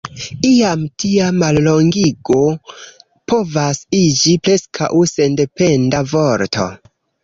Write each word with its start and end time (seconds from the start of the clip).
Iam 0.47 0.85
tia 1.03 1.27
mallongigo 1.43 2.39
povas 2.71 3.85
iĝi 4.03 4.37
preskaŭ 4.49 4.93
sendependa 5.17 6.07
vorto. 6.13 6.73